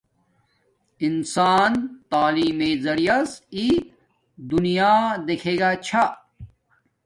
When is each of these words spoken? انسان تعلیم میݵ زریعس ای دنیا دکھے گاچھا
انسان 1.05 1.71
تعلیم 2.11 2.55
میݵ 2.59 2.73
زریعس 2.85 3.31
ای 3.55 3.67
دنیا 4.49 4.93
دکھے 5.27 5.53
گاچھا 5.59 6.03